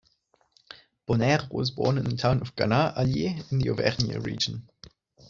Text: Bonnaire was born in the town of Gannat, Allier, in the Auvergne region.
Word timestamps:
Bonnaire 1.05 1.47
was 1.51 1.69
born 1.69 1.99
in 1.99 2.05
the 2.05 2.17
town 2.17 2.41
of 2.41 2.55
Gannat, 2.55 2.97
Allier, 2.97 3.35
in 3.51 3.59
the 3.59 3.69
Auvergne 3.69 4.17
region. 4.23 4.67